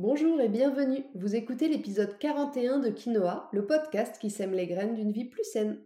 Bonjour 0.00 0.40
et 0.40 0.48
bienvenue. 0.48 1.04
Vous 1.16 1.34
écoutez 1.34 1.66
l'épisode 1.66 2.16
41 2.20 2.78
de 2.78 2.88
Quinoa, 2.88 3.48
le 3.52 3.66
podcast 3.66 4.16
qui 4.20 4.30
sème 4.30 4.52
les 4.52 4.68
graines 4.68 4.94
d'une 4.94 5.10
vie 5.10 5.24
plus 5.24 5.42
saine. 5.42 5.80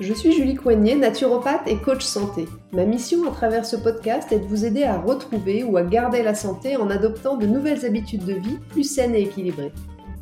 Je 0.00 0.14
suis 0.14 0.30
Julie 0.30 0.54
Coignet, 0.54 0.94
naturopathe 0.94 1.66
et 1.66 1.76
coach 1.76 2.04
santé. 2.04 2.46
Ma 2.70 2.84
mission 2.84 3.28
à 3.28 3.32
travers 3.32 3.66
ce 3.66 3.74
podcast 3.74 4.30
est 4.30 4.38
de 4.38 4.44
vous 4.44 4.64
aider 4.64 4.84
à 4.84 4.96
retrouver 4.96 5.64
ou 5.64 5.76
à 5.76 5.82
garder 5.82 6.22
la 6.22 6.36
santé 6.36 6.76
en 6.76 6.88
adoptant 6.88 7.36
de 7.36 7.46
nouvelles 7.46 7.84
habitudes 7.84 8.24
de 8.24 8.34
vie 8.34 8.58
plus 8.70 8.84
saines 8.84 9.16
et 9.16 9.22
équilibrées. 9.22 9.72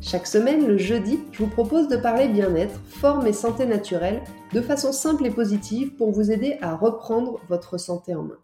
Chaque 0.01 0.25
semaine, 0.25 0.65
le 0.65 0.77
jeudi, 0.77 1.19
je 1.31 1.43
vous 1.43 1.49
propose 1.49 1.87
de 1.89 1.95
parler 1.95 2.27
bien-être, 2.27 2.79
forme 2.87 3.27
et 3.27 3.33
santé 3.33 3.67
naturelle 3.67 4.23
de 4.51 4.61
façon 4.61 4.91
simple 4.91 5.27
et 5.27 5.31
positive 5.31 5.93
pour 5.93 6.11
vous 6.11 6.31
aider 6.31 6.57
à 6.61 6.75
reprendre 6.75 7.39
votre 7.47 7.77
santé 7.77 8.15
en 8.15 8.23
main. 8.23 8.39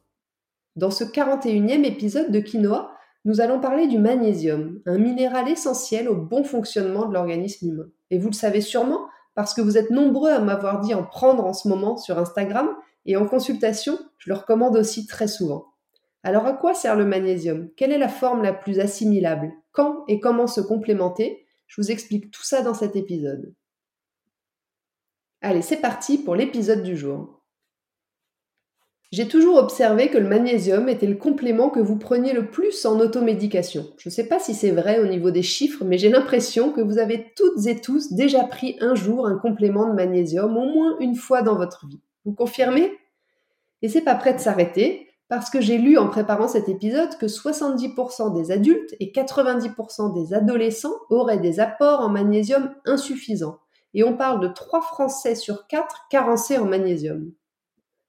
Dans 0.76 0.92
ce 0.92 1.04
41e 1.04 1.84
épisode 1.84 2.32
de 2.32 2.42
Quinoa, 2.42 2.92
nous 3.26 3.42
allons 3.42 3.60
parler 3.60 3.88
du 3.88 3.98
magnésium, 3.98 4.82
un 4.86 5.00
minéral 5.00 5.50
essentiel 5.50 6.10
au 6.10 6.16
bon 6.16 6.44
fonctionnement 6.44 7.06
de 7.08 7.14
l'organisme 7.16 7.70
humain. 7.70 7.88
Et 8.12 8.20
vous 8.20 8.28
le 8.28 8.36
savez 8.36 8.62
sûrement, 8.62 9.08
parce 9.36 9.54
que 9.54 9.62
vous 9.62 9.78
êtes 9.78 9.90
nombreux 9.90 10.32
à 10.32 10.40
m'avoir 10.40 10.80
dit 10.80 10.94
en 10.94 11.04
prendre 11.04 11.46
en 11.46 11.54
ce 11.54 11.68
moment 11.68 11.98
sur 11.98 12.18
Instagram 12.18 12.70
et 13.06 13.18
en 13.18 13.26
consultation, 13.26 13.98
je 14.18 14.30
le 14.30 14.38
recommande 14.38 14.78
aussi 14.78 15.08
très 15.08 15.28
souvent. 15.28 15.66
Alors 16.24 16.46
à 16.46 16.54
quoi 16.54 16.74
sert 16.74 16.96
le 16.96 17.06
magnésium? 17.06 17.70
Quelle 17.76 17.92
est 17.92 17.98
la 17.98 18.08
forme 18.08 18.44
la 18.44 18.54
plus 18.54 18.80
assimilable? 18.80 19.52
Quand 19.72 20.06
et 20.08 20.20
comment 20.20 20.48
se 20.48 20.62
complémenter? 20.62 21.46
Je 21.68 21.82
vous 21.82 21.92
explique 21.92 22.32
tout 22.32 22.44
ça 22.44 22.62
dans 22.62 22.74
cet 22.74 22.96
épisode. 22.96 23.54
Allez, 25.42 25.62
c'est 25.62 25.82
parti 25.82 26.18
pour 26.18 26.36
l'épisode 26.36 26.84
du 26.84 26.96
jour. 26.96 27.43
J'ai 29.14 29.28
toujours 29.28 29.58
observé 29.58 30.10
que 30.10 30.18
le 30.18 30.28
magnésium 30.28 30.90
était 30.90 31.06
le 31.06 31.14
complément 31.14 31.70
que 31.70 31.80
vous 31.80 32.00
preniez 32.00 32.34
le 32.34 32.50
plus 32.50 32.84
en 32.84 33.00
automédication. 33.00 33.86
Je 34.00 34.10
ne 34.10 34.12
sais 34.12 34.28
pas 34.28 34.40
si 34.40 34.56
c'est 34.56 34.72
vrai 34.72 35.00
au 35.00 35.06
niveau 35.06 35.30
des 35.30 35.44
chiffres, 35.44 35.86
mais 35.86 36.00
j'ai 36.00 36.10
l'impression 36.10 36.72
que 36.72 36.82
vous 36.82 36.98
avez 36.98 37.32
toutes 37.36 37.68
et 37.68 37.80
tous 37.80 38.14
déjà 38.14 38.44
pris 38.44 38.76
un 38.82 38.96
jour 38.96 39.28
un 39.28 39.38
complément 39.38 39.88
de 39.88 39.94
magnésium, 39.94 40.58
au 40.58 40.66
moins 40.66 40.98
une 41.00 41.14
fois 41.14 41.44
dans 41.44 41.56
votre 41.56 41.86
vie. 41.86 42.02
Vous 42.26 42.34
confirmez? 42.34 42.92
Et 43.84 43.88
c'est 43.88 44.02
pas 44.02 44.16
prêt 44.16 44.34
de 44.34 44.40
s'arrêter, 44.40 45.08
parce 45.30 45.52
que 45.52 45.62
j'ai 45.62 45.78
lu 45.78 46.00
en 46.00 46.10
préparant 46.10 46.48
cet 46.48 46.68
épisode 46.68 47.16
que 47.20 47.28
70% 47.28 48.34
des 48.34 48.50
adultes 48.50 48.96
et 49.00 49.12
90% 49.12 50.12
des 50.16 50.34
adolescents 50.34 50.96
auraient 51.12 51.38
des 51.38 51.60
apports 51.60 52.00
en 52.00 52.10
magnésium 52.10 52.74
insuffisants. 52.88 53.60
Et 53.94 54.04
on 54.04 54.18
parle 54.18 54.40
de 54.40 54.48
3 54.48 54.82
Français 54.82 55.36
sur 55.36 55.68
4 55.68 56.08
carencés 56.10 56.58
en 56.58 56.66
magnésium. 56.66 57.32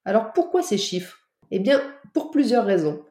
Alors 0.04 0.32
pourquoi 0.32 0.62
ces 0.62 0.78
chiffres? 0.78 1.18
Eh 1.50 1.58
bien, 1.58 1.80
pour 2.12 2.30
plusieurs 2.30 2.64
raisons. 2.64 3.02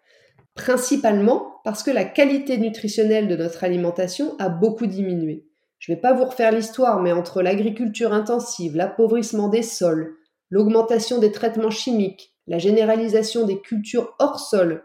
Principalement 0.55 1.61
parce 1.63 1.81
que 1.81 1.91
la 1.91 2.05
qualité 2.05 2.57
nutritionnelle 2.57 3.27
de 3.27 3.35
notre 3.35 3.63
alimentation 3.63 4.35
a 4.39 4.49
beaucoup 4.49 4.85
diminué. 4.85 5.45
Je 5.79 5.91
ne 5.91 5.95
vais 5.95 6.01
pas 6.01 6.13
vous 6.13 6.25
refaire 6.25 6.51
l'histoire, 6.51 7.01
mais 7.01 7.11
entre 7.11 7.41
l'agriculture 7.41 8.13
intensive, 8.13 8.75
l'appauvrissement 8.75 9.49
des 9.49 9.63
sols, 9.63 10.15
l'augmentation 10.49 11.19
des 11.19 11.31
traitements 11.31 11.69
chimiques, 11.69 12.33
la 12.47 12.59
généralisation 12.59 13.45
des 13.45 13.59
cultures 13.59 14.15
hors 14.19 14.39
sol, 14.39 14.83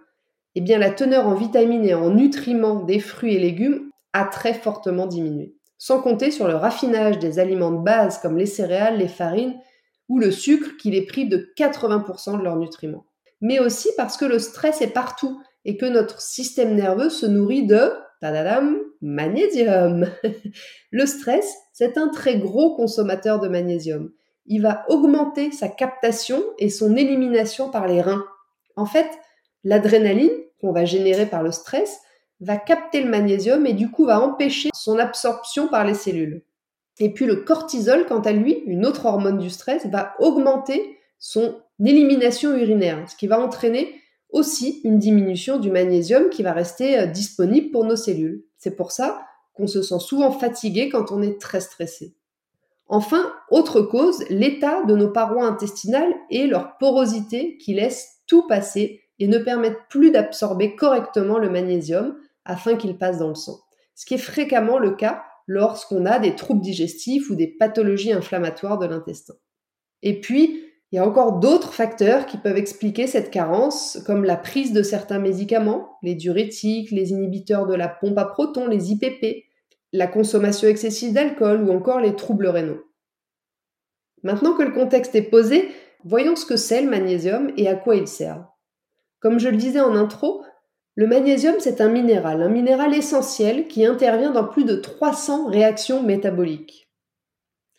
eh 0.54 0.60
bien 0.60 0.78
la 0.78 0.90
teneur 0.90 1.26
en 1.26 1.34
vitamines 1.34 1.84
et 1.84 1.94
en 1.94 2.10
nutriments 2.10 2.82
des 2.82 3.00
fruits 3.00 3.34
et 3.34 3.38
légumes 3.38 3.90
a 4.12 4.24
très 4.24 4.54
fortement 4.54 5.06
diminué. 5.06 5.54
Sans 5.76 6.00
compter 6.00 6.30
sur 6.30 6.48
le 6.48 6.56
raffinage 6.56 7.18
des 7.18 7.38
aliments 7.38 7.70
de 7.70 7.84
base 7.84 8.18
comme 8.18 8.36
les 8.36 8.46
céréales, 8.46 8.98
les 8.98 9.08
farines 9.08 9.60
ou 10.08 10.18
le 10.18 10.30
sucre 10.30 10.76
qui 10.78 10.90
les 10.90 11.04
prive 11.04 11.28
de 11.28 11.52
80% 11.56 12.38
de 12.38 12.42
leurs 12.42 12.56
nutriments. 12.56 13.06
Mais 13.40 13.58
aussi 13.58 13.88
parce 13.96 14.16
que 14.16 14.24
le 14.24 14.38
stress 14.38 14.80
est 14.80 14.92
partout 14.92 15.40
et 15.64 15.76
que 15.76 15.86
notre 15.86 16.20
système 16.20 16.74
nerveux 16.74 17.10
se 17.10 17.26
nourrit 17.26 17.66
de 17.66 17.92
tadadam, 18.20 18.78
magnésium. 19.00 20.06
le 20.90 21.06
stress, 21.06 21.54
c'est 21.72 21.98
un 21.98 22.08
très 22.08 22.38
gros 22.38 22.74
consommateur 22.74 23.38
de 23.38 23.48
magnésium. 23.48 24.10
Il 24.46 24.62
va 24.62 24.84
augmenter 24.88 25.52
sa 25.52 25.68
captation 25.68 26.42
et 26.58 26.70
son 26.70 26.96
élimination 26.96 27.70
par 27.70 27.86
les 27.86 28.00
reins. 28.00 28.24
En 28.76 28.86
fait, 28.86 29.08
l'adrénaline 29.62 30.30
qu'on 30.60 30.72
va 30.72 30.84
générer 30.84 31.26
par 31.26 31.42
le 31.42 31.52
stress 31.52 32.00
va 32.40 32.56
capter 32.56 33.02
le 33.02 33.10
magnésium 33.10 33.66
et 33.66 33.74
du 33.74 33.90
coup 33.90 34.06
va 34.06 34.20
empêcher 34.20 34.70
son 34.72 34.98
absorption 34.98 35.68
par 35.68 35.84
les 35.84 35.94
cellules. 35.94 36.42
Et 37.00 37.12
puis 37.12 37.26
le 37.26 37.36
cortisol, 37.36 38.06
quant 38.06 38.20
à 38.20 38.32
lui, 38.32 38.62
une 38.66 38.86
autre 38.86 39.06
hormone 39.06 39.38
du 39.38 39.50
stress, 39.50 39.86
va 39.86 40.14
augmenter 40.18 40.98
son 41.18 41.56
élimination 41.84 42.56
urinaire, 42.56 43.08
ce 43.08 43.16
qui 43.16 43.26
va 43.26 43.40
entraîner 43.40 43.94
aussi 44.30 44.80
une 44.84 44.98
diminution 44.98 45.58
du 45.58 45.70
magnésium 45.70 46.28
qui 46.28 46.42
va 46.42 46.52
rester 46.52 46.98
euh, 46.98 47.06
disponible 47.06 47.70
pour 47.70 47.84
nos 47.84 47.96
cellules. 47.96 48.44
C'est 48.58 48.76
pour 48.76 48.92
ça 48.92 49.22
qu'on 49.54 49.66
se 49.66 49.82
sent 49.82 50.00
souvent 50.00 50.30
fatigué 50.30 50.88
quand 50.88 51.10
on 51.10 51.22
est 51.22 51.40
très 51.40 51.60
stressé. 51.60 52.14
Enfin, 52.88 53.32
autre 53.50 53.82
cause, 53.82 54.24
l'état 54.30 54.82
de 54.84 54.94
nos 54.94 55.10
parois 55.10 55.46
intestinales 55.46 56.14
et 56.30 56.46
leur 56.46 56.78
porosité 56.78 57.58
qui 57.58 57.74
laissent 57.74 58.20
tout 58.26 58.46
passer 58.46 59.02
et 59.18 59.28
ne 59.28 59.38
permettent 59.38 59.88
plus 59.90 60.10
d'absorber 60.10 60.74
correctement 60.74 61.38
le 61.38 61.50
magnésium 61.50 62.16
afin 62.44 62.76
qu'il 62.76 62.96
passe 62.96 63.18
dans 63.18 63.28
le 63.28 63.34
sang. 63.34 63.58
Ce 63.94 64.06
qui 64.06 64.14
est 64.14 64.18
fréquemment 64.18 64.78
le 64.78 64.92
cas 64.92 65.22
lorsqu'on 65.48 66.06
a 66.06 66.20
des 66.20 66.36
troubles 66.36 66.60
digestifs 66.60 67.30
ou 67.30 67.34
des 67.34 67.48
pathologies 67.48 68.12
inflammatoires 68.12 68.78
de 68.78 68.86
l'intestin. 68.86 69.34
Et 70.02 70.20
puis, 70.20 70.62
il 70.92 70.96
y 70.96 70.98
a 70.98 71.06
encore 71.06 71.40
d'autres 71.40 71.72
facteurs 71.72 72.26
qui 72.26 72.36
peuvent 72.36 72.56
expliquer 72.56 73.06
cette 73.06 73.30
carence, 73.30 73.98
comme 74.06 74.24
la 74.24 74.36
prise 74.36 74.72
de 74.72 74.82
certains 74.82 75.18
médicaments, 75.18 75.98
les 76.02 76.14
diurétiques, 76.14 76.90
les 76.90 77.10
inhibiteurs 77.10 77.66
de 77.66 77.74
la 77.74 77.88
pompe 77.88 78.18
à 78.18 78.26
protons, 78.26 78.68
les 78.68 78.92
IPP, 78.92 79.44
la 79.92 80.06
consommation 80.06 80.68
excessive 80.68 81.14
d'alcool 81.14 81.62
ou 81.62 81.72
encore 81.72 82.00
les 82.00 82.14
troubles 82.14 82.46
rénaux. 82.46 82.82
Maintenant 84.22 84.54
que 84.54 84.62
le 84.62 84.72
contexte 84.72 85.14
est 85.14 85.22
posé, 85.22 85.68
voyons 86.04 86.36
ce 86.36 86.46
que 86.46 86.56
c'est 86.56 86.82
le 86.82 86.90
magnésium 86.90 87.50
et 87.56 87.68
à 87.68 87.74
quoi 87.74 87.96
il 87.96 88.06
sert. 88.06 88.46
Comme 89.20 89.38
je 89.38 89.48
le 89.48 89.56
disais 89.56 89.80
en 89.80 89.94
intro, 89.94 90.42
le 90.98 91.06
magnésium, 91.06 91.54
c'est 91.60 91.80
un 91.80 91.90
minéral, 91.90 92.42
un 92.42 92.48
minéral 92.48 92.92
essentiel 92.92 93.68
qui 93.68 93.86
intervient 93.86 94.32
dans 94.32 94.42
plus 94.42 94.64
de 94.64 94.74
300 94.74 95.46
réactions 95.46 96.02
métaboliques. 96.02 96.88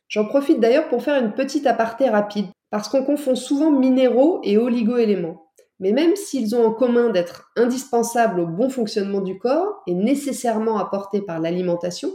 J'en 0.08 0.24
profite 0.24 0.62
d'ailleurs 0.62 0.88
pour 0.88 1.04
faire 1.04 1.22
une 1.22 1.34
petite 1.34 1.68
aparté 1.68 2.08
rapide, 2.08 2.46
parce 2.70 2.88
qu'on 2.88 3.04
confond 3.04 3.36
souvent 3.36 3.72
minéraux 3.72 4.40
et 4.46 4.58
oligoéléments. 4.58 5.52
Mais 5.82 5.92
même 5.92 6.16
s'ils 6.16 6.56
ont 6.56 6.66
en 6.66 6.72
commun 6.72 7.10
d'être 7.10 7.52
indispensables 7.58 8.40
au 8.40 8.48
bon 8.48 8.70
fonctionnement 8.70 9.20
du 9.20 9.38
corps 9.38 9.84
et 9.86 9.94
nécessairement 9.94 10.78
apportés 10.78 11.20
par 11.20 11.42
l'alimentation, 11.42 12.14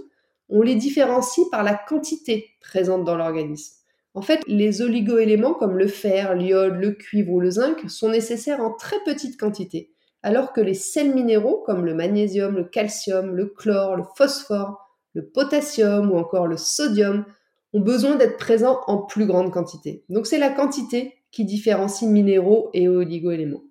on 0.49 0.63
les 0.63 0.75
différencie 0.75 1.47
par 1.51 1.65
la 1.65 1.75
quantité 1.75 2.47
présente 2.63 3.05
dans 3.05 3.19
l'organisme. 3.19 3.75
En 4.15 4.23
fait, 4.23 4.41
les 4.47 4.81
oligoéléments 4.81 5.53
comme 5.53 5.77
le 5.77 5.87
fer, 5.87 6.35
l'iode, 6.35 6.77
le 6.77 6.93
cuivre 6.93 7.33
ou 7.33 7.41
le 7.41 7.51
zinc 7.51 7.91
sont 7.91 8.09
nécessaires 8.09 8.61
en 8.61 8.73
très 8.73 9.01
petite 9.05 9.39
quantité 9.39 9.94
alors 10.25 10.55
que 10.55 10.63
les 10.63 10.75
sels 10.75 11.15
minéraux 11.15 11.63
comme 11.67 11.85
le 11.85 11.95
magnésium, 11.95 12.57
le 12.57 12.65
calcium, 12.65 13.37
le 13.37 13.45
chlore, 13.47 13.95
le 13.95 14.05
phosphore, 14.17 14.81
le 15.13 15.29
potassium 15.29 16.11
ou 16.11 16.17
encore 16.17 16.47
le 16.47 16.57
sodium 16.57 17.27
ont 17.75 17.81
besoin 17.81 18.17
d'être 18.17 18.39
présents 18.39 18.81
en 18.87 18.97
plus 18.97 19.27
grande 19.27 19.53
quantité. 19.53 20.03
Donc 20.09 20.27
c'est 20.27 20.39
la 20.39 20.49
quantité 20.49 21.13
qui 21.31 21.45
différencie 21.45 22.11
minéraux 22.11 22.71
et 22.73 22.89
oligoéléments. 22.89 23.65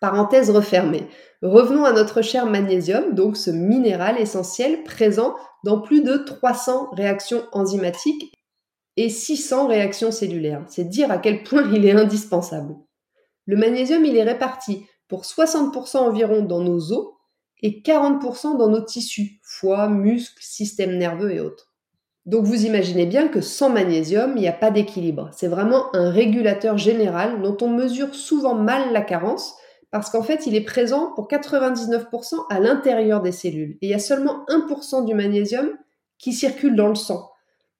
Parenthèse 0.00 0.50
refermée. 0.50 1.06
Revenons 1.40 1.84
à 1.84 1.92
notre 1.92 2.20
cher 2.20 2.46
magnésium, 2.46 3.14
donc 3.14 3.36
ce 3.36 3.52
minéral 3.52 4.20
essentiel 4.20 4.82
présent 4.82 5.36
dans 5.64 5.80
plus 5.80 6.02
de 6.02 6.16
300 6.16 6.90
réactions 6.94 7.44
enzymatiques 7.52 8.32
et 8.96 9.08
600 9.08 9.68
réactions 9.68 10.10
cellulaires. 10.10 10.64
C'est 10.66 10.88
dire 10.88 11.12
à 11.12 11.18
quel 11.18 11.44
point 11.44 11.70
il 11.72 11.86
est 11.86 11.92
indispensable. 11.92 12.74
Le 13.44 13.56
magnésium, 13.56 14.04
il 14.04 14.16
est 14.16 14.24
réparti 14.24 14.84
pour 15.08 15.22
60% 15.22 15.98
environ 15.98 16.42
dans 16.42 16.60
nos 16.60 16.92
os 16.92 17.14
et 17.62 17.82
40% 17.82 18.56
dans 18.58 18.68
nos 18.68 18.82
tissus, 18.82 19.40
foie, 19.42 19.88
muscles, 19.88 20.42
système 20.42 20.98
nerveux 20.98 21.32
et 21.32 21.40
autres. 21.40 21.72
Donc 22.26 22.44
vous 22.44 22.66
imaginez 22.66 23.06
bien 23.06 23.28
que 23.28 23.40
sans 23.40 23.70
magnésium, 23.70 24.32
il 24.36 24.40
n'y 24.40 24.48
a 24.48 24.52
pas 24.52 24.72
d'équilibre. 24.72 25.30
C'est 25.32 25.46
vraiment 25.46 25.94
un 25.94 26.10
régulateur 26.10 26.76
général 26.76 27.40
dont 27.40 27.56
on 27.60 27.68
mesure 27.68 28.14
souvent 28.14 28.54
mal 28.54 28.92
la 28.92 29.02
carence 29.02 29.56
parce 29.92 30.10
qu'en 30.10 30.22
fait, 30.22 30.46
il 30.46 30.56
est 30.56 30.64
présent 30.64 31.12
pour 31.14 31.28
99% 31.28 32.46
à 32.50 32.58
l'intérieur 32.58 33.22
des 33.22 33.32
cellules 33.32 33.78
et 33.80 33.86
il 33.86 33.90
y 33.90 33.94
a 33.94 34.00
seulement 34.00 34.44
1% 34.48 35.04
du 35.04 35.14
magnésium 35.14 35.70
qui 36.18 36.32
circule 36.32 36.74
dans 36.74 36.88
le 36.88 36.96
sang. 36.96 37.30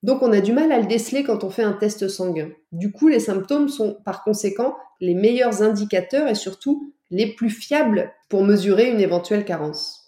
Donc 0.05 0.23
on 0.23 0.33
a 0.33 0.41
du 0.41 0.53
mal 0.53 0.71
à 0.71 0.79
le 0.79 0.87
déceler 0.87 1.25
quand 1.25 1.43
on 1.43 1.51
fait 1.51 1.65
un 1.65 1.73
test 1.73 2.07
sanguin. 2.07 2.51
Du 2.71 2.93
coup, 2.93 3.09
les 3.09 3.19
symptômes 3.19 3.69
sont 3.69 3.97
par 4.05 4.23
conséquent 4.23 4.77
les 5.01 5.15
meilleurs 5.15 5.63
indicateurs 5.63 6.29
et 6.29 6.37
surtout 6.37 6.95
les 7.11 7.35
plus 7.35 7.51
fiables 7.51 8.13
pour 8.29 8.45
mesurer 8.45 8.91
une 8.91 9.01
éventuelle 9.01 9.45
carence. 9.45 10.07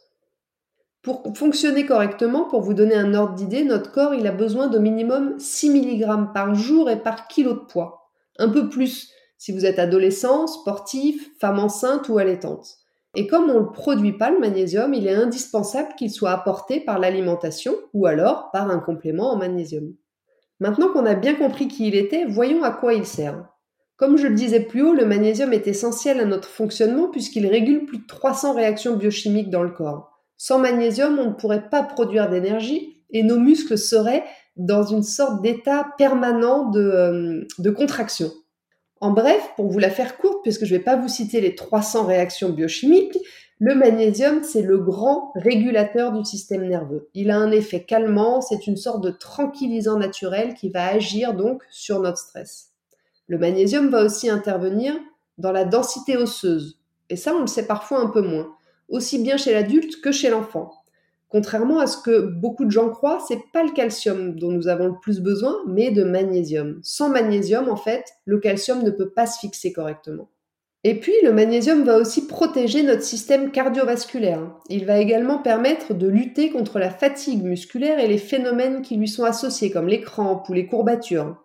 Pour 1.03 1.23
fonctionner 1.37 1.87
correctement, 1.87 2.45
pour 2.45 2.61
vous 2.61 2.75
donner 2.75 2.97
un 2.97 3.15
ordre 3.15 3.35
d'idée, 3.35 3.65
notre 3.65 3.93
corps 3.93 4.15
il 4.15 4.27
a 4.27 4.33
besoin 4.33 4.67
de 4.67 4.79
minimum 4.79 5.39
6 5.39 5.71
mg 5.71 6.33
par 6.35 6.55
jour 6.55 6.91
et 6.91 7.01
par 7.01 7.29
kilo 7.29 7.53
de 7.53 7.61
poids. 7.61 8.11
Un 8.39 8.49
peu 8.49 8.69
plus 8.69 9.13
si 9.39 9.53
vous 9.53 9.65
êtes 9.65 9.79
adolescent, 9.79 10.49
sportif, 10.49 11.31
femme 11.41 11.61
enceinte 11.61 12.09
ou 12.09 12.19
allaitante. 12.19 12.79
Et 13.15 13.27
comme 13.27 13.49
on 13.51 13.61
ne 13.61 13.67
produit 13.67 14.13
pas 14.13 14.31
le 14.31 14.39
magnésium, 14.39 14.93
il 14.93 15.07
est 15.07 15.15
indispensable 15.15 15.95
qu'il 15.97 16.11
soit 16.11 16.33
apporté 16.33 16.81
par 16.81 16.99
l'alimentation 16.99 17.75
ou 17.95 18.07
alors 18.07 18.51
par 18.53 18.71
un 18.71 18.81
complément 18.81 19.33
en 19.33 19.37
magnésium. 19.37 19.95
Maintenant 20.61 20.93
qu'on 20.93 21.07
a 21.07 21.15
bien 21.15 21.35
compris 21.35 21.69
qui 21.69 21.87
il 21.89 21.95
était, 21.95 22.25
voyons 22.25 22.65
à 22.65 22.73
quoi 22.73 22.95
il 22.95 23.07
sert. 23.07 23.49
Comme 23.99 24.17
je 24.17 24.29
le 24.29 24.35
disais 24.35 24.61
plus 24.61 24.83
haut, 24.83 24.95
le 24.95 25.05
magnésium 25.05 25.53
est 25.53 25.67
essentiel 25.67 26.21
à 26.21 26.25
notre 26.25 26.49
fonctionnement 26.49 27.09
puisqu'il 27.09 27.49
régule 27.49 27.85
plus 27.85 27.99
de 27.99 28.07
300 28.07 28.55
réactions 28.55 28.97
biochimiques 28.97 29.51
dans 29.51 29.65
le 29.65 29.73
corps. 29.73 30.23
Sans 30.37 30.61
magnésium, 30.61 31.19
on 31.19 31.31
ne 31.31 31.35
pourrait 31.35 31.69
pas 31.69 31.83
produire 31.83 32.31
d'énergie 32.31 33.03
et 33.11 33.25
nos 33.25 33.41
muscles 33.41 33.77
seraient 33.77 34.23
dans 34.57 34.85
une 34.85 35.03
sorte 35.03 35.43
d'état 35.43 35.89
permanent 35.99 36.71
de, 36.71 36.81
euh, 36.81 37.73
contraction. 37.73 38.31
En 39.01 39.11
bref, 39.11 39.43
pour 39.57 39.69
vous 39.69 39.81
la 39.81 39.91
faire 39.91 40.17
courte, 40.17 40.45
puisque 40.45 40.65
je 40.65 40.75
ne 40.75 40.79
vais 40.79 40.85
pas 40.85 40.97
vous 40.97 41.09
citer 41.09 41.41
les 41.41 41.57
300 41.57 42.07
réactions 42.07 42.51
biochimiques, 42.51 43.19
le 43.59 43.75
magnésium, 43.75 44.45
c'est 44.45 44.63
le 44.63 44.79
grand 44.79 45.33
régulateur 45.35 46.13
du 46.13 46.25
système 46.25 46.69
nerveux. 46.69 47.09
Il 47.15 47.33
a 47.33 47.37
un 47.37 47.51
effet 47.51 47.83
calmant, 47.83 48.41
c'est 48.43 48.69
une 48.69 48.77
sorte 48.77 49.03
de 49.03 49.11
tranquillisant 49.11 49.99
naturel 49.99 50.55
qui 50.55 50.71
va 50.71 50.87
agir 50.87 51.35
donc 51.35 51.65
sur 51.69 51.99
notre 51.99 52.19
stress. 52.19 52.68
Le 53.29 53.39
magnésium 53.39 53.89
va 53.89 54.05
aussi 54.05 54.29
intervenir 54.29 54.95
dans 55.37 55.53
la 55.53 55.65
densité 55.65 56.17
osseuse. 56.17 56.81
Et 57.11 57.17
ça, 57.17 57.35
on 57.35 57.41
le 57.41 57.47
sait 57.47 57.67
parfois 57.67 58.01
un 58.01 58.09
peu 58.09 58.23
moins, 58.23 58.49
aussi 58.89 59.19
bien 59.19 59.37
chez 59.37 59.53
l'adulte 59.53 60.01
que 60.01 60.13
chez 60.13 60.31
l'enfant. 60.31 60.73
Contrairement 61.29 61.79
à 61.79 61.87
ce 61.87 61.99
que 61.99 62.21
beaucoup 62.21 62.65
de 62.65 62.71
gens 62.71 62.89
croient, 62.89 63.23
c'est 63.29 63.43
pas 63.53 63.63
le 63.63 63.73
calcium 63.73 64.35
dont 64.35 64.51
nous 64.51 64.67
avons 64.67 64.87
le 64.87 64.99
plus 65.01 65.21
besoin, 65.21 65.57
mais 65.67 65.91
de 65.91 66.05
magnésium. 66.05 66.81
Sans 66.83 67.11
magnésium, 67.11 67.69
en 67.69 67.77
fait, 67.77 68.05
le 68.25 68.39
calcium 68.39 68.83
ne 68.83 68.91
peut 68.91 69.11
pas 69.11 69.27
se 69.27 69.39
fixer 69.39 69.73
correctement. 69.73 70.31
Et 70.85 70.99
puis, 70.99 71.13
le 71.23 71.33
magnésium 71.33 71.85
va 71.85 71.99
aussi 71.99 72.27
protéger 72.27 72.83
notre 72.83 73.03
système 73.03 73.51
cardiovasculaire. 73.51 74.41
Il 74.71 74.87
va 74.87 74.99
également 75.01 75.39
permettre 75.39 75.93
de 75.93 76.07
lutter 76.07 76.51
contre 76.51 76.79
la 76.79 76.89
fatigue 76.89 77.45
musculaire 77.45 77.99
et 77.99 78.09
les 78.09 78.17
phénomènes 78.17 78.81
qui 78.81 78.97
lui 78.97 79.09
sont 79.09 79.25
associés, 79.25 79.71
comme 79.71 79.89
les 79.89 80.01
crampes 80.01 80.49
ou 80.49 80.55
les 80.55 80.67
courbatures. 80.67 81.37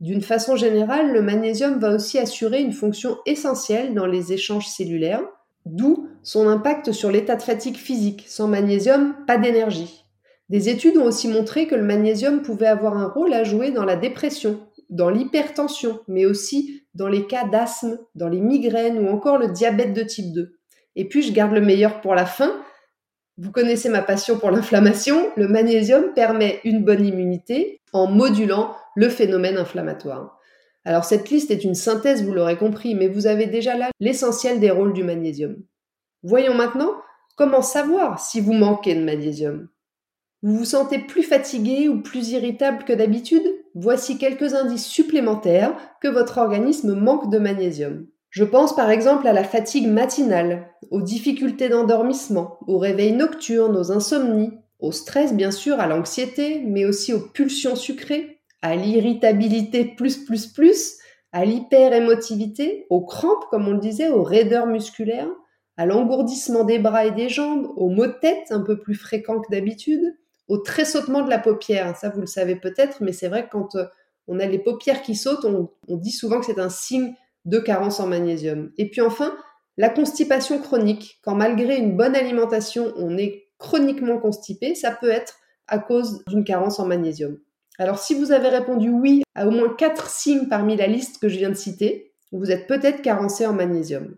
D'une 0.00 0.22
façon 0.22 0.56
générale, 0.56 1.12
le 1.12 1.20
magnésium 1.20 1.78
va 1.78 1.94
aussi 1.94 2.18
assurer 2.18 2.62
une 2.62 2.72
fonction 2.72 3.18
essentielle 3.26 3.92
dans 3.92 4.06
les 4.06 4.32
échanges 4.32 4.66
cellulaires, 4.66 5.22
d'où 5.66 6.08
son 6.22 6.48
impact 6.48 6.92
sur 6.92 7.10
l'état 7.10 7.36
de 7.36 7.42
fatigue 7.42 7.76
physique. 7.76 8.24
Sans 8.26 8.48
magnésium, 8.48 9.14
pas 9.26 9.36
d'énergie. 9.36 10.06
Des 10.48 10.70
études 10.70 10.96
ont 10.96 11.04
aussi 11.04 11.28
montré 11.28 11.66
que 11.66 11.74
le 11.74 11.82
magnésium 11.82 12.40
pouvait 12.40 12.66
avoir 12.66 12.96
un 12.96 13.08
rôle 13.08 13.34
à 13.34 13.44
jouer 13.44 13.70
dans 13.70 13.84
la 13.84 13.94
dépression, 13.94 14.60
dans 14.88 15.10
l'hypertension, 15.10 16.00
mais 16.08 16.24
aussi 16.24 16.82
dans 16.94 17.08
les 17.08 17.26
cas 17.26 17.44
d'asthme, 17.44 17.98
dans 18.14 18.28
les 18.28 18.40
migraines 18.40 18.98
ou 18.98 19.08
encore 19.08 19.38
le 19.38 19.48
diabète 19.48 19.92
de 19.92 20.02
type 20.02 20.32
2. 20.32 20.56
Et 20.96 21.08
puis 21.08 21.22
je 21.22 21.32
garde 21.32 21.52
le 21.52 21.60
meilleur 21.60 22.00
pour 22.00 22.14
la 22.14 22.26
fin. 22.26 22.52
Vous 23.38 23.52
connaissez 23.52 23.88
ma 23.88 24.02
passion 24.02 24.38
pour 24.38 24.50
l'inflammation. 24.50 25.28
Le 25.36 25.46
magnésium 25.46 26.12
permet 26.14 26.58
une 26.64 26.84
bonne 26.84 27.06
immunité 27.06 27.80
en 27.92 28.06
modulant 28.06 28.74
le 28.96 29.08
phénomène 29.08 29.58
inflammatoire. 29.58 30.38
Alors 30.84 31.04
cette 31.04 31.30
liste 31.30 31.50
est 31.50 31.64
une 31.64 31.74
synthèse, 31.74 32.24
vous 32.24 32.32
l'aurez 32.32 32.56
compris, 32.56 32.94
mais 32.94 33.08
vous 33.08 33.26
avez 33.26 33.46
déjà 33.46 33.76
là 33.76 33.90
l'essentiel 34.00 34.60
des 34.60 34.70
rôles 34.70 34.92
du 34.92 35.04
magnésium. 35.04 35.56
Voyons 36.22 36.54
maintenant 36.54 36.92
comment 37.36 37.62
savoir 37.62 38.18
si 38.20 38.40
vous 38.40 38.52
manquez 38.52 38.94
de 38.94 39.04
magnésium. 39.04 39.68
Vous 40.42 40.56
vous 40.56 40.64
sentez 40.64 40.98
plus 40.98 41.22
fatigué 41.22 41.88
ou 41.88 42.00
plus 42.00 42.30
irritable 42.30 42.84
que 42.84 42.94
d'habitude? 42.94 43.42
Voici 43.74 44.16
quelques 44.16 44.54
indices 44.54 44.86
supplémentaires 44.86 45.76
que 46.00 46.08
votre 46.08 46.38
organisme 46.38 46.94
manque 46.94 47.30
de 47.30 47.38
magnésium. 47.38 48.06
Je 48.30 48.44
pense 48.44 48.74
par 48.74 48.90
exemple 48.90 49.26
à 49.26 49.32
la 49.32 49.44
fatigue 49.44 49.88
matinale, 49.88 50.70
aux 50.90 51.02
difficultés 51.02 51.68
d'endormissement, 51.68 52.58
aux 52.66 52.78
réveils 52.78 53.12
nocturnes, 53.12 53.76
aux 53.76 53.92
insomnies, 53.92 54.52
au 54.78 54.92
stress 54.92 55.34
bien 55.34 55.50
sûr, 55.50 55.78
à 55.78 55.86
l'anxiété, 55.86 56.62
mais 56.64 56.86
aussi 56.86 57.12
aux 57.12 57.20
pulsions 57.20 57.76
sucrées, 57.76 58.39
à 58.62 58.76
l'irritabilité 58.76 59.84
plus 59.84 60.24
plus 60.24 60.46
plus, 60.46 60.98
à 61.32 61.44
l'hyperémotivité, 61.44 62.86
aux 62.90 63.04
crampes 63.04 63.46
comme 63.50 63.68
on 63.68 63.72
le 63.72 63.80
disait, 63.80 64.08
aux 64.08 64.22
raideurs 64.22 64.66
musculaires, 64.66 65.30
à 65.76 65.86
l'engourdissement 65.86 66.64
des 66.64 66.78
bras 66.78 67.06
et 67.06 67.10
des 67.12 67.28
jambes, 67.28 67.72
aux 67.76 67.88
maux 67.88 68.06
de 68.06 68.16
tête 68.20 68.50
un 68.50 68.60
peu 68.60 68.78
plus 68.78 68.94
fréquents 68.94 69.40
que 69.40 69.50
d'habitude, 69.50 70.16
au 70.48 70.58
tressautement 70.58 71.22
de 71.22 71.30
la 71.30 71.38
paupière. 71.38 71.96
Ça, 71.96 72.10
vous 72.10 72.20
le 72.20 72.26
savez 72.26 72.56
peut-être, 72.56 72.98
mais 73.00 73.12
c'est 73.12 73.28
vrai 73.28 73.44
que 73.44 73.50
quand 73.50 73.76
euh, 73.76 73.86
on 74.26 74.40
a 74.40 74.46
les 74.46 74.58
paupières 74.58 75.02
qui 75.02 75.14
sautent, 75.14 75.44
on, 75.44 75.70
on 75.88 75.96
dit 75.96 76.10
souvent 76.10 76.40
que 76.40 76.46
c'est 76.46 76.58
un 76.58 76.68
signe 76.68 77.14
de 77.44 77.58
carence 77.58 78.00
en 78.00 78.06
magnésium. 78.06 78.72
Et 78.76 78.90
puis 78.90 79.00
enfin, 79.00 79.34
la 79.76 79.88
constipation 79.88 80.58
chronique. 80.58 81.20
Quand 81.24 81.34
malgré 81.34 81.78
une 81.78 81.96
bonne 81.96 82.14
alimentation, 82.14 82.92
on 82.96 83.16
est 83.16 83.46
chroniquement 83.58 84.18
constipé, 84.18 84.74
ça 84.74 84.90
peut 84.90 85.08
être 85.08 85.38
à 85.68 85.78
cause 85.78 86.22
d'une 86.26 86.44
carence 86.44 86.80
en 86.80 86.86
magnésium. 86.86 87.38
Alors 87.80 87.98
si 87.98 88.14
vous 88.14 88.30
avez 88.30 88.50
répondu 88.50 88.90
oui 88.90 89.22
à 89.34 89.46
au 89.46 89.50
moins 89.50 89.70
quatre 89.70 90.10
signes 90.10 90.48
parmi 90.48 90.76
la 90.76 90.86
liste 90.86 91.18
que 91.18 91.30
je 91.30 91.38
viens 91.38 91.48
de 91.48 91.54
citer, 91.54 92.12
vous 92.30 92.50
êtes 92.50 92.66
peut-être 92.66 93.00
carencé 93.00 93.46
en 93.46 93.54
magnésium. 93.54 94.16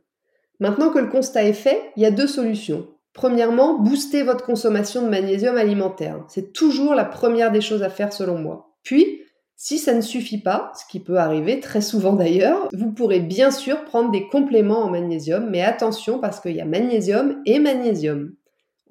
Maintenant 0.59 0.91
que 0.91 0.99
le 0.99 1.07
constat 1.07 1.45
est 1.45 1.53
fait, 1.53 1.81
il 1.97 2.03
y 2.03 2.07
a 2.07 2.11
deux 2.11 2.27
solutions. 2.27 2.89
Premièrement, 3.13 3.79
booster 3.79 4.25
votre 4.25 4.45
consommation 4.45 5.03
de 5.03 5.09
magnésium 5.09 5.57
alimentaire. 5.57 6.25
C'est 6.27 6.53
toujours 6.53 6.97
la 6.97 7.05
première 7.05 7.53
des 7.53 7.61
choses 7.61 7.85
à 7.85 7.89
faire 7.89 8.13
selon 8.13 8.37
moi. 8.37 8.75
Puis, 8.83 9.21
si 9.55 9.79
ça 9.79 9.95
ne 9.95 10.01
suffit 10.01 10.43
pas, 10.43 10.73
ce 10.75 10.85
qui 10.91 10.99
peut 10.99 11.19
arriver 11.19 11.61
très 11.61 11.83
souvent 11.83 12.15
d'ailleurs, 12.15 12.69
vous 12.73 12.91
pourrez 12.91 13.21
bien 13.21 13.53
sûr 13.53 13.85
prendre 13.85 14.11
des 14.11 14.27
compléments 14.27 14.83
en 14.83 14.91
magnésium, 14.91 15.49
mais 15.49 15.63
attention 15.63 16.19
parce 16.19 16.41
qu'il 16.41 16.57
y 16.57 16.61
a 16.61 16.65
magnésium 16.65 17.41
et 17.47 17.61
magnésium. 17.61 18.35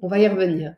On 0.00 0.08
va 0.08 0.18
y 0.18 0.26
revenir. 0.26 0.72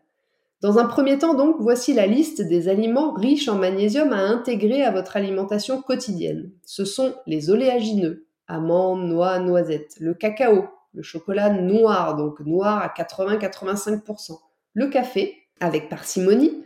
Dans 0.64 0.78
un 0.78 0.86
premier 0.86 1.18
temps 1.18 1.34
donc, 1.34 1.56
voici 1.58 1.92
la 1.92 2.06
liste 2.06 2.40
des 2.40 2.68
aliments 2.68 3.12
riches 3.12 3.50
en 3.50 3.56
magnésium 3.56 4.14
à 4.14 4.20
intégrer 4.20 4.82
à 4.82 4.90
votre 4.90 5.14
alimentation 5.14 5.82
quotidienne. 5.82 6.52
Ce 6.64 6.86
sont 6.86 7.12
les 7.26 7.50
oléagineux, 7.50 8.24
amandes, 8.48 9.06
noix, 9.06 9.38
noisettes, 9.40 9.96
le 10.00 10.14
cacao, 10.14 10.64
le 10.94 11.02
chocolat 11.02 11.50
noir, 11.50 12.16
donc 12.16 12.40
noir 12.40 12.78
à 12.78 12.88
80-85%, 12.98 14.38
le 14.72 14.86
café, 14.86 15.34
avec 15.60 15.90
parcimonie, 15.90 16.64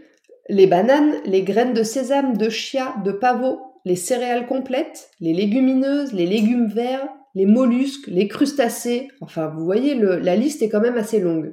les 0.49 0.69
bananes, 0.69 1.15
les 1.25 1.43
graines 1.43 1.75
de 1.75 1.83
sésame, 1.83 2.37
de 2.37 2.50
chia, 2.50 2.95
de 3.05 3.11
pavot, 3.11 3.59
les 3.85 3.97
céréales 3.97 4.47
complètes, 4.47 5.11
les 5.19 5.35
légumineuses, 5.35 6.12
les 6.12 6.26
légumes 6.26 6.69
verts, 6.69 7.09
les 7.35 7.47
mollusques, 7.47 8.07
les 8.07 8.28
crustacés, 8.28 9.09
enfin 9.21 9.49
vous 9.49 9.64
voyez, 9.64 9.97
la 9.97 10.37
liste 10.37 10.62
est 10.62 10.69
quand 10.69 10.81
même 10.81 10.99
assez 10.99 11.19
longue. 11.19 11.52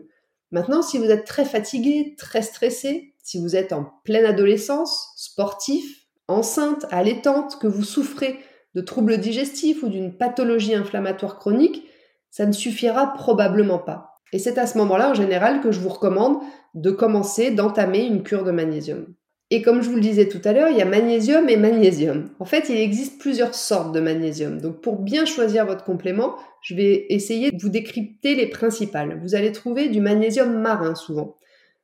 Maintenant, 0.51 0.81
si 0.81 0.97
vous 0.97 1.05
êtes 1.05 1.25
très 1.25 1.45
fatigué, 1.45 2.15
très 2.17 2.41
stressé, 2.41 3.13
si 3.23 3.41
vous 3.41 3.55
êtes 3.55 3.73
en 3.73 3.91
pleine 4.03 4.25
adolescence, 4.25 5.11
sportif, 5.15 6.05
enceinte, 6.27 6.85
allaitante, 6.91 7.59
que 7.59 7.67
vous 7.67 7.83
souffrez 7.83 8.39
de 8.75 8.81
troubles 8.81 9.17
digestifs 9.17 9.83
ou 9.83 9.89
d'une 9.89 10.17
pathologie 10.17 10.75
inflammatoire 10.75 11.39
chronique, 11.39 11.87
ça 12.29 12.45
ne 12.45 12.51
suffira 12.51 13.13
probablement 13.13 13.79
pas. 13.79 14.11
Et 14.33 14.39
c'est 14.39 14.57
à 14.57 14.67
ce 14.67 14.77
moment-là, 14.79 15.11
en 15.11 15.13
général, 15.13 15.61
que 15.61 15.71
je 15.71 15.79
vous 15.79 15.89
recommande 15.89 16.39
de 16.73 16.91
commencer, 16.91 17.51
d'entamer 17.51 18.03
une 18.03 18.23
cure 18.23 18.43
de 18.43 18.51
magnésium. 18.51 19.07
Et 19.55 19.61
comme 19.61 19.81
je 19.81 19.87
vous 19.87 19.95
le 19.95 20.01
disais 20.01 20.27
tout 20.27 20.41
à 20.43 20.51
l'heure, 20.51 20.67
il 20.67 20.75
y 20.75 20.81
a 20.81 20.85
magnésium 20.85 21.47
et 21.47 21.55
magnésium. 21.55 22.27
En 22.39 22.45
fait, 22.45 22.67
il 22.67 22.75
existe 22.75 23.21
plusieurs 23.21 23.55
sortes 23.55 23.93
de 23.93 24.01
magnésium. 24.01 24.59
Donc 24.59 24.81
pour 24.81 24.97
bien 24.97 25.23
choisir 25.23 25.65
votre 25.65 25.85
complément, 25.85 26.35
je 26.61 26.75
vais 26.75 27.05
essayer 27.07 27.51
de 27.53 27.61
vous 27.61 27.69
décrypter 27.69 28.35
les 28.35 28.47
principales. 28.47 29.17
Vous 29.23 29.33
allez 29.33 29.53
trouver 29.53 29.87
du 29.87 30.01
magnésium 30.01 30.59
marin 30.59 30.93
souvent. 30.93 31.37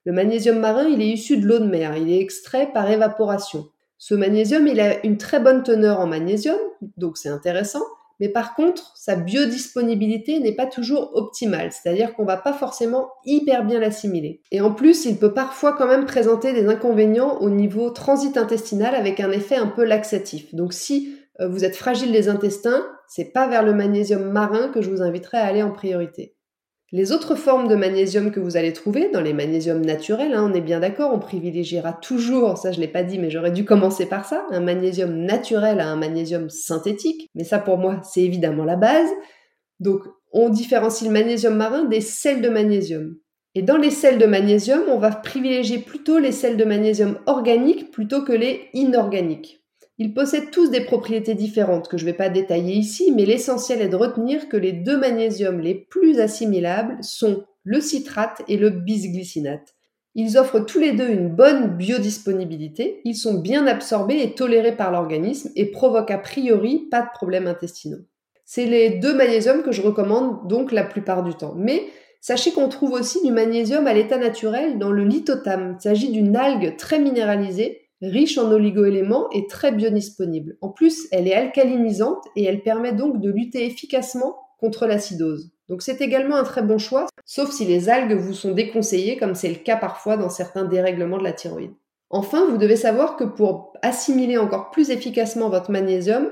Le 0.04 0.12
magnésium 0.12 0.60
marin, 0.60 0.84
il 0.84 1.02
est 1.02 1.08
issu 1.08 1.38
de 1.38 1.48
l'eau 1.48 1.60
de 1.60 1.66
mer, 1.66 1.96
il 1.96 2.12
est 2.12 2.20
extrait 2.20 2.74
par 2.74 2.92
évaporation. 2.92 3.70
Ce 3.98 4.16
magnésium, 4.16 4.68
il 4.68 4.82
a 4.82 5.06
une 5.06 5.16
très 5.16 5.40
bonne 5.40 5.64
teneur 5.64 6.02
en 6.02 6.08
magnésium, 6.08 6.58
donc 6.98 7.18
c'est 7.18 7.30
intéressant, 7.30 7.86
mais 8.22 8.30
par 8.30 8.54
contre, 8.54 8.94
sa 8.96 9.16
biodisponibilité 9.16 10.40
n'est 10.40 10.54
pas 10.54 10.68
toujours 10.68 11.10
optimale, 11.16 11.72
c'est-à-dire 11.72 12.14
qu'on 12.14 12.24
va 12.24 12.38
pas 12.38 12.54
forcément 12.54 13.10
hyper 13.26 13.66
bien 13.66 13.80
l'assimiler. 13.80 14.44
Et 14.52 14.62
en 14.62 14.72
plus, 14.72 15.06
il 15.06 15.18
peut 15.18 15.34
parfois 15.34 15.74
quand 15.74 15.88
même 15.88 16.06
présenter 16.06 16.54
des 16.54 16.68
inconvénients 16.68 17.40
au 17.40 17.50
niveau 17.50 17.90
transit 17.90 18.38
intestinal 18.38 18.94
avec 18.94 19.20
un 19.20 19.32
effet 19.32 19.56
un 19.56 19.66
peu 19.66 19.84
laxatif. 19.84 20.54
Donc 20.54 20.72
si 20.72 21.16
euh, 21.40 21.48
vous 21.48 21.66
êtes 21.66 21.76
fragile 21.76 22.12
des 22.12 22.30
intestins, 22.30 22.86
c'est 23.08 23.34
pas 23.34 23.48
vers 23.48 23.64
le 23.64 23.74
magnésium 23.74 24.32
marin 24.32 24.70
que 24.70 24.84
je 24.84 24.92
vous 24.92 25.02
inviterai 25.02 25.40
à 25.40 25.48
aller 25.48 25.64
en 25.64 25.72
priorité. 25.72 26.36
Les 26.94 27.14
autres 27.14 27.36
formes 27.36 27.70
de 27.70 27.76
magnésium 27.76 28.32
que 28.32 28.42
vous 28.42 28.58
allez 28.58 28.74
trouver, 28.74 29.10
dans 29.14 29.22
les 29.22 29.32
magnésiums 29.32 29.80
naturels, 29.80 30.34
hein, 30.34 30.50
on 30.52 30.54
est 30.54 30.60
bien 30.60 30.82
d'accord, 30.82 31.14
on 31.14 31.20
privilégiera 31.20 31.94
toujours, 31.94 32.58
ça 32.58 32.74
je 32.74 32.78
ne 32.78 32.82
l'ai 32.82 32.92
pas 32.92 33.04
dit 33.04 33.18
mais 33.18 33.30
j'aurais 33.30 33.52
dû 33.52 33.64
commencer 33.64 34.06
par 34.06 34.26
ça, 34.26 34.46
un 34.52 34.60
magnésium 34.60 35.16
naturel 35.16 35.80
à 35.80 35.88
un 35.88 35.96
magnésium 35.96 36.50
synthétique, 36.50 37.30
mais 37.34 37.46
ça 37.46 37.60
pour 37.60 37.78
moi 37.78 38.02
c'est 38.04 38.24
évidemment 38.24 38.66
la 38.66 38.76
base. 38.76 39.10
Donc 39.80 40.02
on 40.34 40.50
différencie 40.50 41.08
le 41.08 41.14
magnésium 41.14 41.56
marin 41.56 41.86
des 41.86 42.02
sels 42.02 42.42
de 42.42 42.50
magnésium. 42.50 43.16
Et 43.56 43.62
dans 43.62 43.78
les 43.78 43.92
sels 43.92 44.18
de 44.18 44.26
magnésium, 44.26 44.84
on 44.90 44.98
va 44.98 45.12
privilégier 45.12 45.80
plutôt 45.80 46.20
les 46.20 46.32
sels 46.34 46.58
de 46.58 46.66
magnésium 46.66 47.20
organiques 47.26 47.92
plutôt 47.92 48.24
que 48.24 48.34
les 48.34 48.68
inorganiques. 48.74 49.61
Ils 50.04 50.16
possèdent 50.16 50.50
tous 50.50 50.72
des 50.72 50.82
propriétés 50.82 51.36
différentes 51.36 51.88
que 51.88 51.96
je 51.96 52.06
ne 52.06 52.10
vais 52.10 52.18
pas 52.18 52.30
détailler 52.30 52.74
ici, 52.74 53.14
mais 53.16 53.24
l'essentiel 53.24 53.84
est 53.84 53.88
de 53.88 53.96
retenir 53.96 54.50
que 54.50 54.58
les 54.58 54.72
deux 54.72 54.98
magnésiums 54.98 55.60
les 55.60 55.76
plus 55.76 56.20
assimilables 56.20 56.98
sont 57.04 57.44
le 57.64 57.80
citrate 57.82 58.42
et 58.48 58.58
le 58.58 58.72
bisglycinate. 58.72 59.76
Ils 60.16 60.40
offrent 60.40 60.66
tous 60.66 60.80
les 60.80 60.94
deux 60.94 61.08
une 61.08 61.30
bonne 61.30 61.78
biodisponibilité, 61.78 63.02
ils 63.06 63.16
sont 63.16 63.36
bien 63.36 63.68
absorbés 63.68 64.24
et 64.24 64.34
tolérés 64.34 64.76
par 64.76 64.90
l'organisme 64.90 65.52
et 65.56 65.68
provoquent 65.68 66.10
a 66.10 66.18
priori 66.18 66.88
pas 66.90 67.04
de 67.04 67.10
problèmes 67.14 67.46
intestinaux. 67.46 68.02
C'est 68.44 68.66
les 68.66 68.90
deux 68.98 69.14
magnésiums 69.14 69.62
que 69.62 69.72
je 69.72 69.84
recommande 69.84 70.48
donc 70.48 70.72
la 70.72 70.84
plupart 70.84 71.22
du 71.22 71.36
temps. 71.36 71.54
Mais 71.56 71.84
sachez 72.22 72.54
qu'on 72.54 72.70
trouve 72.70 72.94
aussi 72.94 73.24
du 73.24 73.32
magnésium 73.32 73.86
à 73.86 73.94
l'état 73.94 74.18
naturel 74.18 74.80
dans 74.80 74.92
le 74.92 75.04
lithotame. 75.04 75.76
Il 75.78 75.84
s'agit 75.84 76.12
d'une 76.12 76.36
algue 76.36 76.76
très 76.76 76.98
minéralisée, 76.98 77.81
riche 78.02 78.38
en 78.38 78.52
oligoéléments 78.52 79.30
et 79.32 79.48
très 79.48 79.72
biodisponible. 79.72 80.58
En 80.62 80.70
plus, 80.70 81.08
elle 81.12 81.28
est 81.28 81.34
alcalinisante 81.34 82.24
et 82.36 82.44
elle 82.44 82.64
permet 82.64 82.94
donc 82.94 83.22
de 83.22 83.30
lutter 83.30 83.66
efficacement 83.66 84.36
contre 84.60 84.86
l'acidose. 84.86 85.52
Donc 85.70 85.82
c'est 85.82 86.02
également 86.02 86.36
un 86.36 86.44
très 86.44 86.62
bon 86.62 86.78
choix, 86.78 87.08
sauf 87.26 87.52
si 87.52 87.66
les 87.66 87.90
algues 87.90 88.18
vous 88.18 88.34
sont 88.34 88.52
déconseillées, 88.52 89.18
comme 89.18 89.36
c'est 89.36 89.50
le 89.50 89.56
cas 89.56 89.78
parfois 89.78 90.18
dans 90.18 90.30
certains 90.30 90.66
dérèglements 90.66 91.18
de 91.18 91.24
la 91.24 91.34
thyroïde. 91.34 91.74
Enfin, 92.10 92.46
vous 92.50 92.58
devez 92.58 92.76
savoir 92.76 93.16
que 93.16 93.24
pour 93.24 93.74
assimiler 93.82 94.38
encore 94.38 94.70
plus 94.70 94.90
efficacement 94.90 95.50
votre 95.50 95.72
magnésium, 95.72 96.30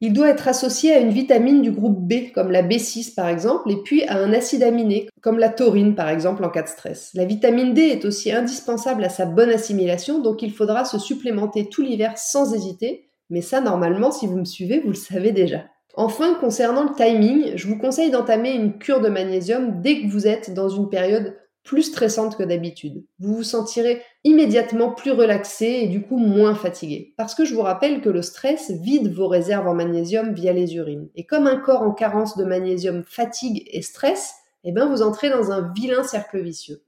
il 0.00 0.12
doit 0.12 0.28
être 0.28 0.48
associé 0.48 0.94
à 0.94 0.98
une 0.98 1.10
vitamine 1.10 1.60
du 1.60 1.70
groupe 1.70 2.00
B, 2.00 2.32
comme 2.34 2.50
la 2.50 2.62
B6 2.62 3.14
par 3.14 3.28
exemple, 3.28 3.70
et 3.70 3.76
puis 3.84 4.04
à 4.04 4.16
un 4.16 4.32
acide 4.32 4.62
aminé, 4.62 5.08
comme 5.20 5.38
la 5.38 5.50
taurine 5.50 5.94
par 5.94 6.08
exemple 6.08 6.44
en 6.44 6.48
cas 6.48 6.62
de 6.62 6.68
stress. 6.68 7.10
La 7.14 7.26
vitamine 7.26 7.74
D 7.74 7.82
est 7.82 8.04
aussi 8.04 8.32
indispensable 8.32 9.04
à 9.04 9.10
sa 9.10 9.26
bonne 9.26 9.50
assimilation, 9.50 10.20
donc 10.20 10.42
il 10.42 10.52
faudra 10.52 10.84
se 10.84 10.98
supplémenter 10.98 11.68
tout 11.68 11.82
l'hiver 11.82 12.16
sans 12.16 12.54
hésiter, 12.54 13.10
mais 13.28 13.42
ça 13.42 13.60
normalement, 13.60 14.10
si 14.10 14.26
vous 14.26 14.38
me 14.38 14.44
suivez, 14.44 14.80
vous 14.80 14.88
le 14.88 14.94
savez 14.94 15.32
déjà. 15.32 15.64
Enfin, 15.94 16.34
concernant 16.40 16.84
le 16.84 16.94
timing, 16.94 17.56
je 17.56 17.66
vous 17.66 17.76
conseille 17.76 18.10
d'entamer 18.10 18.52
une 18.52 18.78
cure 18.78 19.00
de 19.00 19.08
magnésium 19.08 19.82
dès 19.82 20.00
que 20.00 20.08
vous 20.08 20.26
êtes 20.26 20.54
dans 20.54 20.68
une 20.68 20.88
période 20.88 21.36
plus 21.62 21.82
stressante 21.82 22.36
que 22.36 22.42
d'habitude. 22.42 23.04
Vous 23.18 23.36
vous 23.36 23.42
sentirez 23.42 24.02
immédiatement 24.24 24.92
plus 24.92 25.12
relaxé 25.12 25.66
et 25.82 25.88
du 25.88 26.02
coup 26.02 26.16
moins 26.16 26.54
fatigué. 26.54 27.14
Parce 27.16 27.34
que 27.34 27.44
je 27.44 27.54
vous 27.54 27.62
rappelle 27.62 28.00
que 28.00 28.08
le 28.08 28.22
stress 28.22 28.70
vide 28.70 29.12
vos 29.12 29.28
réserves 29.28 29.68
en 29.68 29.74
magnésium 29.74 30.32
via 30.32 30.52
les 30.52 30.74
urines. 30.74 31.08
Et 31.14 31.26
comme 31.26 31.46
un 31.46 31.56
corps 31.56 31.82
en 31.82 31.92
carence 31.92 32.36
de 32.36 32.44
magnésium 32.44 33.04
fatigue 33.04 33.62
et 33.70 33.82
stress, 33.82 34.34
eh 34.64 34.72
bien 34.72 34.86
vous 34.86 35.02
entrez 35.02 35.30
dans 35.30 35.52
un 35.52 35.72
vilain 35.72 36.02
cercle 36.02 36.40
vicieux. 36.40 36.82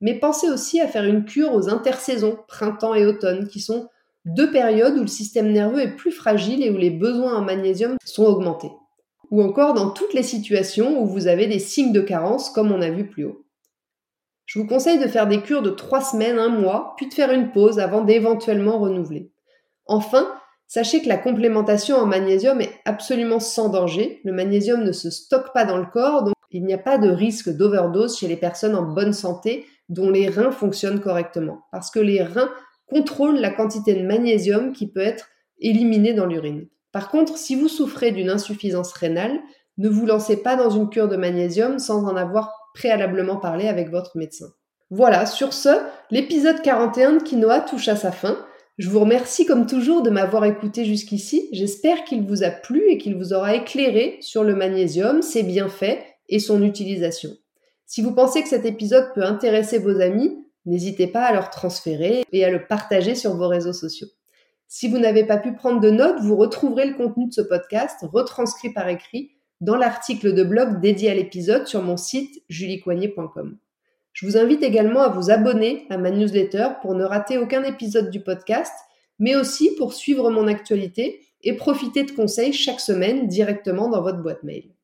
Mais 0.00 0.18
pensez 0.18 0.48
aussi 0.48 0.80
à 0.80 0.86
faire 0.86 1.04
une 1.04 1.24
cure 1.24 1.54
aux 1.54 1.68
intersaisons, 1.68 2.38
printemps 2.46 2.94
et 2.94 3.06
automne, 3.06 3.48
qui 3.48 3.60
sont 3.60 3.88
deux 4.24 4.50
périodes 4.50 4.96
où 4.96 5.02
le 5.02 5.06
système 5.06 5.50
nerveux 5.50 5.80
est 5.80 5.96
plus 5.96 6.12
fragile 6.12 6.62
et 6.62 6.70
où 6.70 6.76
les 6.76 6.90
besoins 6.90 7.36
en 7.36 7.42
magnésium 7.42 7.96
sont 8.04 8.24
augmentés. 8.24 8.70
Ou 9.30 9.42
encore 9.42 9.74
dans 9.74 9.90
toutes 9.90 10.14
les 10.14 10.22
situations 10.22 11.02
où 11.02 11.06
vous 11.06 11.26
avez 11.26 11.46
des 11.46 11.58
signes 11.58 11.92
de 11.92 12.00
carence, 12.00 12.50
comme 12.50 12.72
on 12.72 12.80
a 12.80 12.90
vu 12.90 13.06
plus 13.08 13.24
haut. 13.24 13.44
Je 14.48 14.58
vous 14.58 14.66
conseille 14.66 14.98
de 14.98 15.06
faire 15.06 15.26
des 15.26 15.42
cures 15.42 15.60
de 15.60 15.68
3 15.68 16.00
semaines, 16.00 16.38
un 16.38 16.48
mois, 16.48 16.94
puis 16.96 17.06
de 17.06 17.12
faire 17.12 17.30
une 17.30 17.52
pause 17.52 17.78
avant 17.78 18.00
d'éventuellement 18.00 18.78
renouveler. 18.78 19.30
Enfin, 19.84 20.26
sachez 20.66 21.02
que 21.02 21.08
la 21.08 21.18
complémentation 21.18 21.96
en 21.96 22.06
magnésium 22.06 22.62
est 22.62 22.72
absolument 22.86 23.40
sans 23.40 23.68
danger. 23.68 24.22
Le 24.24 24.32
magnésium 24.32 24.84
ne 24.84 24.92
se 24.92 25.10
stocke 25.10 25.52
pas 25.52 25.66
dans 25.66 25.76
le 25.76 25.84
corps, 25.84 26.24
donc 26.24 26.34
il 26.50 26.64
n'y 26.64 26.72
a 26.72 26.78
pas 26.78 26.96
de 26.96 27.10
risque 27.10 27.50
d'overdose 27.50 28.16
chez 28.16 28.26
les 28.26 28.38
personnes 28.38 28.74
en 28.74 28.84
bonne 28.90 29.12
santé 29.12 29.66
dont 29.90 30.08
les 30.08 30.30
reins 30.30 30.50
fonctionnent 30.50 31.00
correctement. 31.00 31.60
Parce 31.70 31.90
que 31.90 32.00
les 32.00 32.22
reins 32.22 32.50
contrôlent 32.86 33.40
la 33.40 33.50
quantité 33.50 33.92
de 33.92 34.06
magnésium 34.06 34.72
qui 34.72 34.90
peut 34.90 35.00
être 35.00 35.28
éliminée 35.60 36.14
dans 36.14 36.24
l'urine. 36.24 36.68
Par 36.90 37.10
contre, 37.10 37.36
si 37.36 37.54
vous 37.54 37.68
souffrez 37.68 38.12
d'une 38.12 38.30
insuffisance 38.30 38.94
rénale, 38.94 39.40
ne 39.76 39.90
vous 39.90 40.06
lancez 40.06 40.42
pas 40.42 40.56
dans 40.56 40.70
une 40.70 40.88
cure 40.88 41.08
de 41.08 41.16
magnésium 41.16 41.78
sans 41.78 42.06
en 42.06 42.16
avoir 42.16 42.50
préalablement 42.78 43.36
parler 43.36 43.66
avec 43.66 43.90
votre 43.90 44.16
médecin. 44.16 44.46
Voilà, 44.90 45.26
sur 45.26 45.52
ce, 45.52 45.68
l'épisode 46.10 46.62
41 46.62 47.14
de 47.14 47.22
Quinoa 47.22 47.60
touche 47.60 47.88
à 47.88 47.96
sa 47.96 48.12
fin. 48.12 48.38
Je 48.78 48.88
vous 48.88 49.00
remercie 49.00 49.44
comme 49.44 49.66
toujours 49.66 50.02
de 50.02 50.10
m'avoir 50.10 50.44
écouté 50.44 50.84
jusqu'ici. 50.84 51.48
J'espère 51.52 52.04
qu'il 52.04 52.22
vous 52.22 52.44
a 52.44 52.50
plu 52.50 52.88
et 52.88 52.96
qu'il 52.96 53.16
vous 53.16 53.32
aura 53.32 53.56
éclairé 53.56 54.18
sur 54.20 54.44
le 54.44 54.54
magnésium, 54.54 55.20
ses 55.20 55.42
bienfaits 55.42 55.98
et 56.28 56.38
son 56.38 56.62
utilisation. 56.62 57.30
Si 57.84 58.00
vous 58.00 58.14
pensez 58.14 58.42
que 58.42 58.48
cet 58.48 58.64
épisode 58.64 59.12
peut 59.12 59.24
intéresser 59.24 59.78
vos 59.78 60.00
amis, 60.00 60.38
n'hésitez 60.64 61.08
pas 61.08 61.24
à 61.24 61.32
leur 61.32 61.50
transférer 61.50 62.22
et 62.32 62.44
à 62.44 62.50
le 62.50 62.64
partager 62.66 63.16
sur 63.16 63.36
vos 63.36 63.48
réseaux 63.48 63.72
sociaux. 63.72 64.08
Si 64.68 64.86
vous 64.86 64.98
n'avez 64.98 65.24
pas 65.24 65.38
pu 65.38 65.54
prendre 65.54 65.80
de 65.80 65.90
notes, 65.90 66.20
vous 66.20 66.36
retrouverez 66.36 66.86
le 66.86 66.94
contenu 66.94 67.26
de 67.26 67.32
ce 67.32 67.40
podcast 67.40 67.98
retranscrit 68.12 68.72
par 68.72 68.88
écrit 68.88 69.37
dans 69.60 69.76
l'article 69.76 70.34
de 70.34 70.44
blog 70.44 70.80
dédié 70.80 71.10
à 71.10 71.14
l'épisode 71.14 71.66
sur 71.66 71.82
mon 71.82 71.96
site 71.96 72.42
juliecoignet.com. 72.48 73.58
Je 74.12 74.26
vous 74.26 74.36
invite 74.36 74.62
également 74.62 75.02
à 75.02 75.08
vous 75.08 75.30
abonner 75.30 75.86
à 75.90 75.98
ma 75.98 76.10
newsletter 76.10 76.68
pour 76.82 76.94
ne 76.94 77.04
rater 77.04 77.38
aucun 77.38 77.62
épisode 77.64 78.10
du 78.10 78.20
podcast, 78.20 78.72
mais 79.18 79.36
aussi 79.36 79.74
pour 79.76 79.94
suivre 79.94 80.30
mon 80.30 80.46
actualité 80.46 81.20
et 81.42 81.54
profiter 81.54 82.04
de 82.04 82.10
conseils 82.10 82.52
chaque 82.52 82.80
semaine 82.80 83.28
directement 83.28 83.88
dans 83.88 84.02
votre 84.02 84.22
boîte 84.22 84.42
mail. 84.42 84.74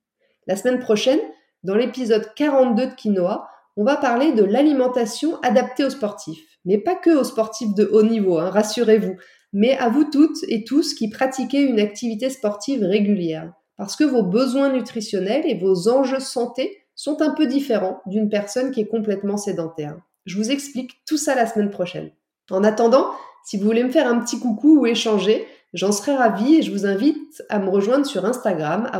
La 0.46 0.56
semaine 0.56 0.78
prochaine, 0.78 1.20
dans 1.62 1.74
l'épisode 1.74 2.32
42 2.36 2.86
de 2.86 2.94
Quinoa, 2.94 3.48
on 3.76 3.84
va 3.84 3.96
parler 3.96 4.32
de 4.32 4.44
l'alimentation 4.44 5.40
adaptée 5.40 5.84
aux 5.84 5.90
sportifs. 5.90 6.44
Mais 6.64 6.78
pas 6.78 6.94
que 6.94 7.10
aux 7.10 7.24
sportifs 7.24 7.74
de 7.74 7.88
haut 7.92 8.02
niveau, 8.02 8.38
hein, 8.38 8.50
rassurez-vous, 8.50 9.16
mais 9.52 9.76
à 9.78 9.88
vous 9.88 10.04
toutes 10.04 10.42
et 10.48 10.64
tous 10.64 10.94
qui 10.94 11.10
pratiquez 11.10 11.60
une 11.60 11.80
activité 11.80 12.30
sportive 12.30 12.82
régulière 12.82 13.52
parce 13.76 13.96
que 13.96 14.04
vos 14.04 14.22
besoins 14.22 14.72
nutritionnels 14.72 15.44
et 15.46 15.58
vos 15.58 15.88
enjeux 15.88 16.20
santé 16.20 16.78
sont 16.94 17.22
un 17.22 17.30
peu 17.30 17.46
différents 17.46 18.00
d'une 18.06 18.28
personne 18.28 18.70
qui 18.70 18.80
est 18.80 18.86
complètement 18.86 19.36
sédentaire. 19.36 19.96
Je 20.26 20.36
vous 20.36 20.50
explique 20.50 21.04
tout 21.06 21.16
ça 21.16 21.34
la 21.34 21.46
semaine 21.46 21.70
prochaine. 21.70 22.10
En 22.50 22.62
attendant, 22.64 23.10
si 23.44 23.58
vous 23.58 23.64
voulez 23.64 23.84
me 23.84 23.90
faire 23.90 24.08
un 24.08 24.20
petit 24.20 24.38
coucou 24.38 24.80
ou 24.80 24.86
échanger, 24.86 25.46
j'en 25.72 25.92
serais 25.92 26.16
ravie 26.16 26.56
et 26.56 26.62
je 26.62 26.70
vous 26.70 26.86
invite 26.86 27.42
à 27.48 27.58
me 27.58 27.68
rejoindre 27.68 28.06
sur 28.06 28.24
Instagram, 28.24 28.90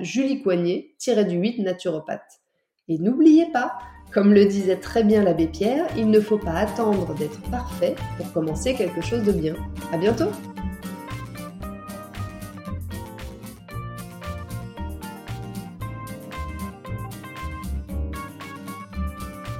juliecoignet-du-8 0.00 1.62
naturopathe. 1.62 2.40
Et 2.88 2.98
n'oubliez 2.98 3.46
pas, 3.52 3.78
comme 4.12 4.34
le 4.34 4.44
disait 4.44 4.76
très 4.76 5.04
bien 5.04 5.22
l'abbé 5.22 5.46
Pierre, 5.46 5.86
il 5.96 6.10
ne 6.10 6.20
faut 6.20 6.38
pas 6.38 6.54
attendre 6.54 7.14
d'être 7.14 7.40
parfait 7.50 7.94
pour 8.16 8.32
commencer 8.32 8.74
quelque 8.74 9.00
chose 9.00 9.22
de 9.22 9.32
bien. 9.32 9.54
À 9.92 9.98
bientôt! 9.98 10.30